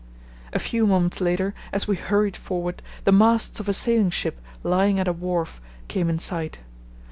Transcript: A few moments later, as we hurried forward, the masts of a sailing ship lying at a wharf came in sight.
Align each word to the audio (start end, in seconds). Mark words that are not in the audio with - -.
A 0.51 0.57
few 0.57 0.87
moments 0.87 1.21
later, 1.21 1.53
as 1.71 1.87
we 1.87 1.95
hurried 1.95 2.35
forward, 2.35 2.81
the 3.03 3.11
masts 3.11 3.59
of 3.59 3.69
a 3.69 3.73
sailing 3.73 4.09
ship 4.09 4.41
lying 4.63 4.99
at 4.99 5.07
a 5.07 5.13
wharf 5.13 5.61
came 5.87 6.09
in 6.09 6.17
sight. 6.17 6.61